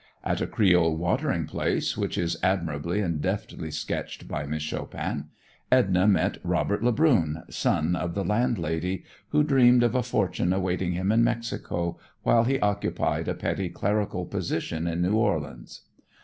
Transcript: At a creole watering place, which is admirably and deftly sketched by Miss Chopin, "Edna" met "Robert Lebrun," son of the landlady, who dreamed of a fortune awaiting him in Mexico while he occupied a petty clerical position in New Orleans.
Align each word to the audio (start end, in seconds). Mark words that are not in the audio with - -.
At 0.23 0.41
a 0.41 0.47
creole 0.47 0.97
watering 0.97 1.45
place, 1.45 1.95
which 1.95 2.17
is 2.17 2.35
admirably 2.41 3.01
and 3.01 3.21
deftly 3.21 3.69
sketched 3.69 4.27
by 4.27 4.47
Miss 4.47 4.63
Chopin, 4.63 5.25
"Edna" 5.71 6.07
met 6.07 6.39
"Robert 6.43 6.83
Lebrun," 6.83 7.43
son 7.51 7.95
of 7.95 8.15
the 8.15 8.23
landlady, 8.23 9.03
who 9.29 9.43
dreamed 9.43 9.83
of 9.83 9.93
a 9.93 10.01
fortune 10.01 10.53
awaiting 10.53 10.93
him 10.93 11.11
in 11.11 11.23
Mexico 11.23 11.99
while 12.23 12.45
he 12.45 12.59
occupied 12.61 13.27
a 13.27 13.35
petty 13.35 13.69
clerical 13.69 14.25
position 14.25 14.87
in 14.87 15.03
New 15.03 15.13
Orleans. 15.17 15.81